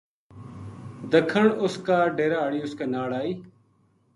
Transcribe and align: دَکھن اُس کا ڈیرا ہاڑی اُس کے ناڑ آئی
دَکھن 1.11 1.45
اُس 1.63 1.75
کا 1.85 1.97
ڈیرا 2.15 2.39
ہاڑی 2.43 2.59
اُس 2.63 2.73
کے 2.77 2.85
ناڑ 2.93 3.09
آئی 3.19 3.33